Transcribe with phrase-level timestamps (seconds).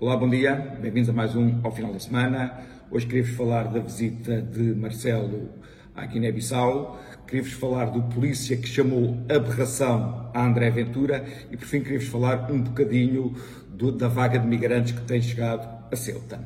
[0.00, 2.60] Olá, bom dia, bem-vindos a mais um ao final da semana.
[2.88, 5.48] Hoje queria-vos falar da visita de Marcelo
[5.92, 11.80] à Guiné-Bissau, queria-vos falar do polícia que chamou aberração a André Ventura e, por fim,
[11.80, 13.34] queria-vos falar um bocadinho
[13.70, 16.38] do, da vaga de migrantes que tem chegado a Ceuta.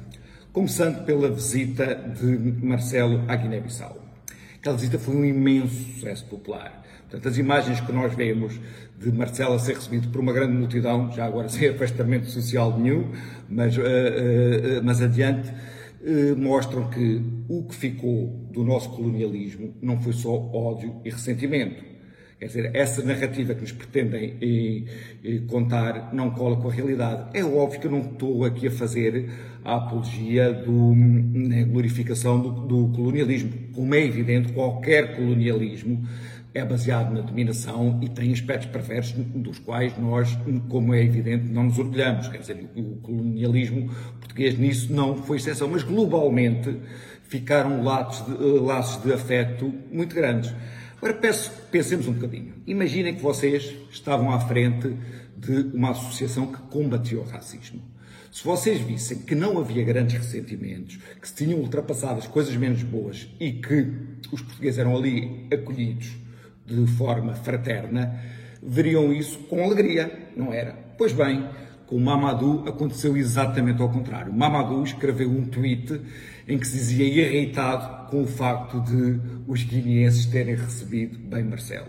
[0.50, 3.98] Começando pela visita de Marcelo à Guiné-Bissau.
[4.56, 6.82] Aquela visita foi um imenso sucesso popular.
[7.12, 8.58] Portanto, as imagens que nós vemos
[8.98, 13.12] de Marcelo a ser recebido por uma grande multidão, já agora sem afastamento social nenhum,
[13.50, 13.84] mas, uh, uh,
[14.82, 21.02] mas adiante, uh, mostram que o que ficou do nosso colonialismo não foi só ódio
[21.04, 21.84] e ressentimento.
[22.38, 24.84] Quer dizer, essa narrativa que nos pretendem e,
[25.22, 27.38] e contar não cola com a realidade.
[27.38, 29.30] É óbvio que eu não estou aqui a fazer
[29.62, 33.52] a apologia do, né, glorificação do, do colonialismo.
[33.72, 36.04] Como é evidente, qualquer colonialismo
[36.54, 40.36] é baseado na dominação e tem aspectos perversos dos quais nós,
[40.68, 42.28] como é evidente, não nos orgulhamos.
[42.28, 46.78] Quer dizer, o colonialismo português nisso não foi exceção, mas globalmente
[47.22, 50.54] ficaram laços de, eh, laços de afeto muito grandes.
[50.98, 52.54] Agora peço, pensemos um bocadinho.
[52.66, 54.94] Imaginem que vocês estavam à frente
[55.36, 57.82] de uma associação que combatia o racismo.
[58.30, 62.82] Se vocês vissem que não havia grandes ressentimentos, que se tinham ultrapassado as coisas menos
[62.82, 63.92] boas e que
[64.30, 66.22] os portugueses eram ali acolhidos
[66.66, 68.18] de forma fraterna,
[68.62, 70.72] veriam isso com alegria, não era?
[70.96, 71.48] Pois bem,
[71.86, 74.32] com Mamadou aconteceu exatamente ao contrário.
[74.32, 76.00] Mamadou escreveu um tweet
[76.48, 81.88] em que se dizia irritado com o facto de os guineenses terem recebido bem Marcelo.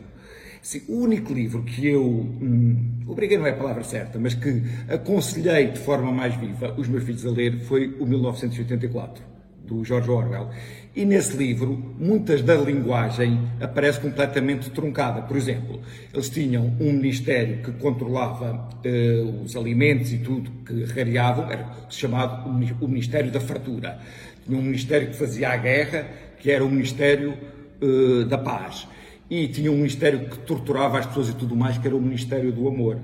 [0.62, 4.64] Assim, o único livro que eu, hum, obriguei não é a palavra certa, mas que
[4.88, 9.33] aconselhei de forma mais viva os meus filhos a ler foi o 1984
[9.74, 10.50] do George Orwell.
[10.96, 15.24] E nesse livro, muitas da linguagem aparece completamente truncada.
[15.24, 15.82] Por exemplo,
[16.14, 22.48] eles tinham um ministério que controlava uh, os alimentos e tudo que rareavam, era chamado
[22.80, 24.00] o Ministério da Fartura.
[24.46, 26.06] Tinha um ministério que fazia a guerra,
[26.40, 27.34] que era o Ministério
[27.82, 28.88] uh, da Paz.
[29.28, 32.52] E tinha um ministério que torturava as pessoas e tudo mais, que era o Ministério
[32.52, 33.00] do Amor.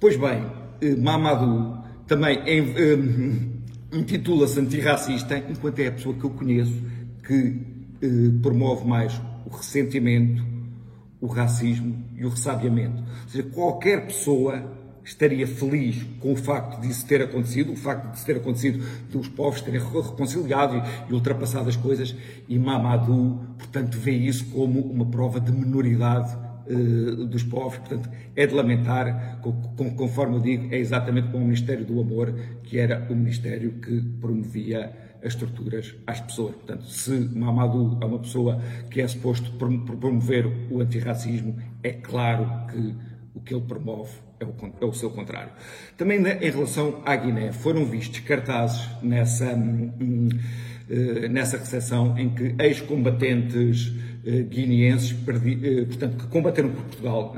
[0.00, 3.51] Pois bem, uh, Mamadou também em,
[3.92, 6.82] intitula-se antirracista, enquanto é a pessoa que eu conheço
[7.26, 7.60] que
[8.02, 8.06] eh,
[8.42, 10.44] promove mais o ressentimento,
[11.20, 13.02] o racismo e o ressabiamento.
[13.02, 18.24] Ou seja, qualquer pessoa estaria feliz com o facto disso ter acontecido, o facto de
[18.24, 22.14] ter acontecido, dos povos terem reconciliado e, e ultrapassado as coisas,
[22.48, 26.36] e Mamadou, portanto, vê isso como uma prova de minoridade
[26.66, 27.78] eh, dos povos.
[27.78, 29.40] Portanto, é de lamentar,
[29.96, 34.00] conforme eu digo, é exatamente como o Ministério do Amor, que era o Ministério que
[34.20, 34.92] promovia
[35.24, 36.54] as torturas às pessoas.
[36.54, 42.94] Portanto, se Mamadou é uma pessoa que é suposto promover o antirracismo, é claro que
[43.34, 45.52] o que ele promove é o, é o seu contrário.
[45.96, 50.28] Também em relação à Guiné, foram vistos cartazes nessa, hum, hum,
[50.90, 53.92] eh, nessa recepção em que ex-combatentes
[54.24, 57.34] guineenses, eh, portanto, que combateram por Portugal,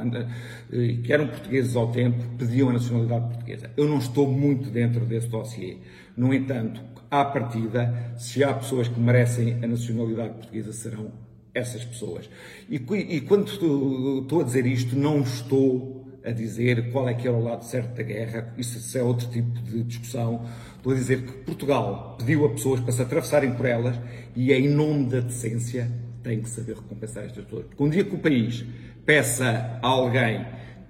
[0.73, 3.71] eh, que eram portugueses ao tempo, pediam a nacionalidade portuguesa.
[3.77, 5.79] Eu não estou muito dentro desse dossiê.
[6.17, 6.81] No entanto,
[7.11, 11.11] à partida, se há pessoas que merecem a nacionalidade portuguesa, serão
[11.55, 12.29] essas pessoas.
[12.69, 17.37] E, e quando estou a dizer isto, não estou a dizer qual é que era
[17.37, 20.45] o lado certo da guerra, isso é outro tipo de discussão.
[20.77, 23.97] Estou a dizer que Portugal pediu a pessoas para se atravessarem por elas
[24.35, 25.91] e, é em nome da decência,
[26.25, 27.67] tem que saber recompensar estas pessoas.
[27.67, 28.65] Porque um dia que o país
[29.05, 30.45] peça a alguém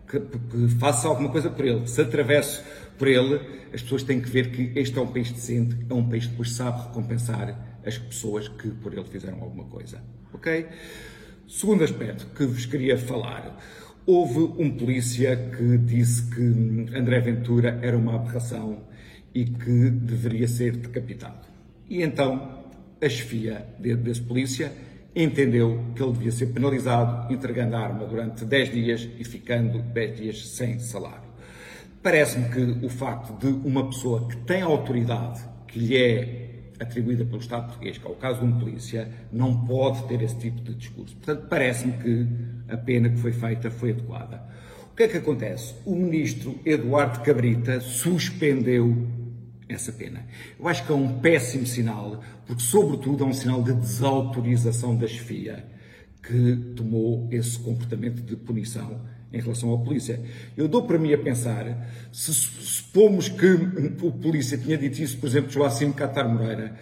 [0.08, 2.62] que, que, faça alguma coisa por ele, se atravesse
[2.96, 3.40] por ele,
[3.74, 6.30] as pessoas têm que ver que este é um país decente, é um país que
[6.30, 10.00] depois sabe recompensar as pessoas que por ele fizeram alguma coisa.
[10.32, 10.66] Ok?
[11.48, 13.58] Segundo aspecto que vos queria falar.
[14.06, 18.84] Houve um polícia que disse que André Ventura era uma aberração
[19.34, 21.46] e que deveria ser decapitado.
[21.88, 22.64] E então
[23.00, 24.70] a chefia desse polícia
[25.14, 30.16] entendeu que ele devia ser penalizado entregando a arma durante 10 dias e ficando 10
[30.16, 31.24] dias sem salário.
[32.02, 36.44] Parece-me que o facto de uma pessoa que tem autoridade que lhe é
[36.78, 40.36] atribuída pelo Estado português, que é o caso de um polícia, não pode ter esse
[40.36, 41.16] tipo de discurso.
[41.16, 42.26] Portanto, parece-me que
[42.68, 44.42] a pena que foi feita foi adequada.
[44.92, 45.74] O que é que acontece?
[45.84, 49.08] O ministro Eduardo Cabrita suspendeu
[49.68, 50.24] essa pena.
[50.58, 55.06] Eu acho que é um péssimo sinal, porque, sobretudo, é um sinal de desautorização da
[55.06, 55.64] chefia
[56.22, 59.00] que tomou esse comportamento de punição
[59.32, 60.20] em relação à polícia.
[60.56, 63.46] Eu dou para mim a pensar, se supomos que
[64.02, 66.76] o polícia tinha dito isso, por exemplo, de Joacim Catar Moreira,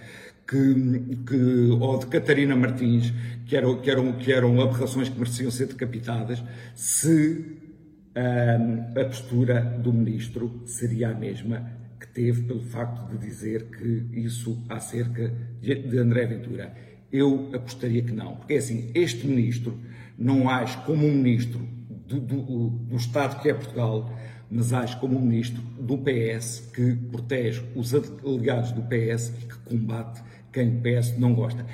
[0.46, 3.12] que, que, ou de Catarina Martins,
[3.46, 6.42] que eram, que, eram, que eram aberrações que mereciam ser decapitadas,
[6.74, 7.58] se
[8.14, 11.81] hum, a postura do ministro seria a mesma
[12.14, 16.74] teve pelo facto de dizer que isso acerca de André Ventura.
[17.10, 19.78] Eu apostaria que não, porque é assim, este ministro
[20.18, 21.60] não age como um ministro
[22.06, 24.12] do, do, do Estado que é Portugal,
[24.50, 29.58] mas age como um ministro do PS que protege os aliados do PS e que
[29.64, 30.22] combate
[30.52, 31.64] quem o PS não gosta.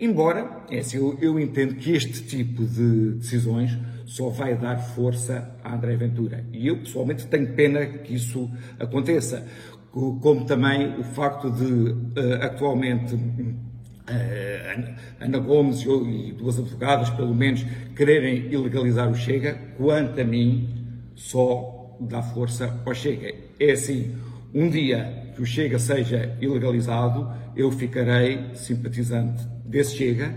[0.00, 5.56] Embora, é assim, eu, eu, entendo que este tipo de decisões só vai dar força
[5.64, 6.44] a André Ventura.
[6.52, 8.48] E eu, pessoalmente, tenho pena que isso
[8.78, 9.44] aconteça.
[9.90, 17.64] Como também o facto de, uh, atualmente, uh, Ana Gomes e duas advogadas, pelo menos,
[17.96, 20.68] quererem ilegalizar o Chega, quanto a mim,
[21.14, 23.34] só dá força ao Chega.
[23.58, 24.14] É assim,
[24.54, 30.34] um dia que o Chega seja ilegalizado, eu ficarei simpatizante desse Chega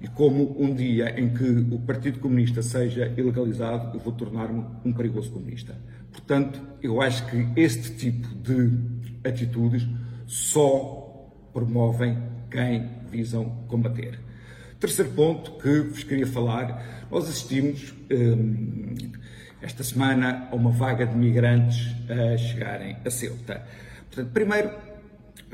[0.00, 1.44] e como um dia em que
[1.74, 5.74] o Partido Comunista seja ilegalizado, eu vou tornar-me um perigoso comunista.
[6.12, 8.72] Portanto, eu acho que este tipo de
[9.24, 9.86] atitudes
[10.26, 12.18] só promovem
[12.50, 14.18] quem visam combater.
[14.78, 18.94] Terceiro ponto que vos queria falar, nós assistimos hum,
[19.62, 23.66] esta semana a uma vaga de migrantes a chegarem a Ceuta.
[24.10, 24.70] Portanto, primeiro,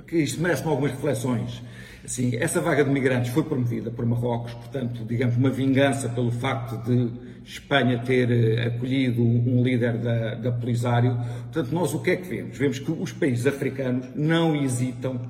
[0.06, 1.62] que isto merece algumas reflexões.
[2.04, 6.76] Assim, essa vaga de migrantes foi promovida por Marrocos, portanto, digamos, uma vingança pelo facto
[6.84, 7.10] de
[7.44, 11.16] Espanha ter eh, acolhido um líder da, da Polisário.
[11.52, 12.58] Portanto, nós o que é que vemos?
[12.58, 15.20] Vemos que os países africanos não hesitam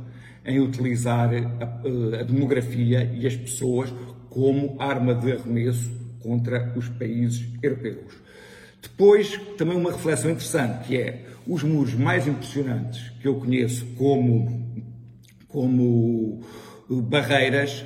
[0.44, 3.92] em utilizar a, eh, a demografia e as pessoas
[4.30, 5.90] como arma de arremesso
[6.20, 8.14] contra os países europeus.
[8.80, 14.82] Depois, também uma reflexão interessante, que é os muros mais impressionantes que eu conheço como,
[15.52, 16.40] como
[16.88, 17.84] barreiras,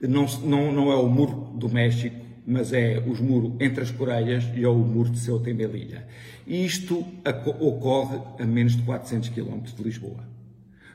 [0.00, 2.16] não, não, não é o muro do México,
[2.46, 6.06] mas é os muros entre as Coreias e é o muro de Ceuta e Melilla.
[6.46, 7.04] Isto
[7.60, 10.41] ocorre a menos de 400 km de Lisboa.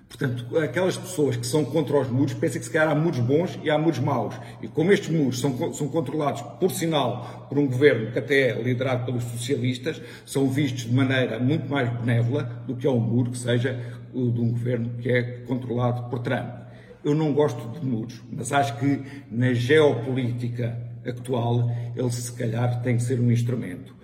[0.07, 3.59] Portanto, aquelas pessoas que são contra os muros pensam que se calhar há muros bons
[3.61, 4.35] e há muros maus.
[4.61, 8.61] E como estes muros são, são controlados, por sinal, por um governo que até é
[8.61, 13.31] liderado pelos socialistas, são vistos de maneira muito mais benévola do que é um muro
[13.31, 13.79] que seja
[14.13, 16.67] de um governo que é controlado por Trump.
[17.03, 22.97] Eu não gosto de muros, mas acho que na geopolítica atual ele se calhar tem
[22.97, 23.95] que ser um instrumento.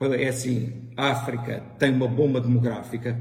[0.00, 3.18] É assim, a África tem uma bomba demográfica,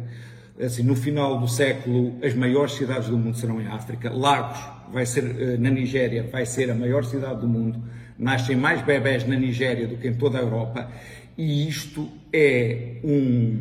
[0.60, 4.12] assim, no final do século, as maiores cidades do mundo serão em África.
[4.12, 4.60] Lagos
[4.92, 7.82] vai ser, eh, na Nigéria, vai ser a maior cidade do mundo.
[8.18, 10.90] Nascem mais bebés na Nigéria do que em toda a Europa.
[11.40, 13.58] E isto é um,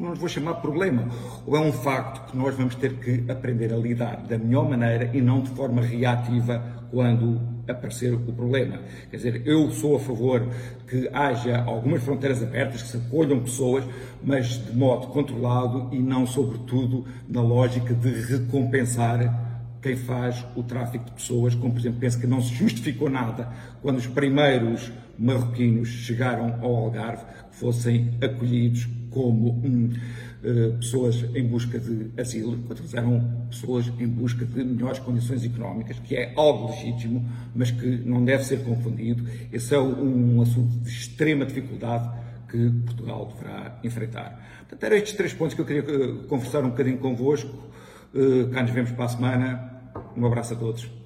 [0.00, 1.06] não, vou chamar problema,
[1.46, 5.10] ou é um facto que nós vamos ter que aprender a lidar da melhor maneira
[5.12, 7.38] e não de forma reativa quando
[7.68, 8.80] aparecer o problema.
[9.10, 10.48] Quer dizer, eu sou a favor
[10.88, 13.84] que haja algumas fronteiras abertas, que se acolham pessoas,
[14.24, 19.47] mas de modo controlado e não, sobretudo, na lógica de recompensar
[19.88, 23.48] quem faz o tráfico de pessoas, como por exemplo, penso que não se justificou nada
[23.80, 29.90] quando os primeiros marroquinos chegaram ao Algarve, fossem acolhidos como um,
[30.44, 32.62] uh, pessoas em busca de asilo,
[32.92, 38.22] eram pessoas em busca de melhores condições económicas, que é algo legítimo, mas que não
[38.22, 39.24] deve ser confundido.
[39.50, 42.10] Esse é um assunto de extrema dificuldade
[42.46, 44.38] que Portugal deverá enfrentar.
[44.58, 47.56] Portanto, eram estes três pontos que eu queria uh, conversar um bocadinho convosco.
[48.14, 49.77] Uh, cá nos vemos para a semana.
[50.18, 50.90] Um abraço a todos.